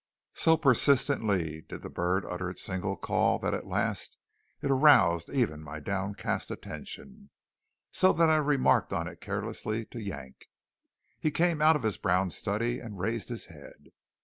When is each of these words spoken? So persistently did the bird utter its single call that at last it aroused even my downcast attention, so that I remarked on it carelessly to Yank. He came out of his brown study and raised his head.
So 0.33 0.57
persistently 0.57 1.61
did 1.69 1.83
the 1.83 1.89
bird 1.91 2.25
utter 2.27 2.49
its 2.49 2.63
single 2.63 2.95
call 2.97 3.37
that 3.37 3.53
at 3.53 3.67
last 3.67 4.17
it 4.59 4.71
aroused 4.71 5.29
even 5.29 5.61
my 5.61 5.79
downcast 5.79 6.49
attention, 6.49 7.29
so 7.91 8.11
that 8.13 8.27
I 8.27 8.37
remarked 8.37 8.93
on 8.93 9.07
it 9.07 9.21
carelessly 9.21 9.85
to 9.85 10.01
Yank. 10.01 10.47
He 11.19 11.29
came 11.29 11.61
out 11.61 11.75
of 11.75 11.83
his 11.83 11.97
brown 11.97 12.31
study 12.31 12.79
and 12.79 12.97
raised 12.97 13.29
his 13.29 13.45
head. 13.45 13.91